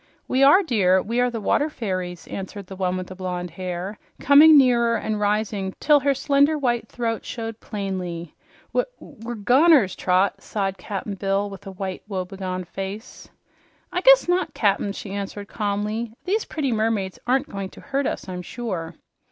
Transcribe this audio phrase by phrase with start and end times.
[0.27, 0.99] "We are, dear.
[0.99, 5.19] We are the water fairies," answered the one with the blonde hair, coming nearer and
[5.19, 8.33] rising till her slender white throat showed plainly.
[8.73, 13.29] "We we're goners, Trot!" sighed Cap'n Bill with a white, woebegone face.
[13.93, 16.13] "I guess not, Cap'n," she answered calmly.
[16.25, 18.95] "These pretty mermaids aren't going to hurt us, I'm sure."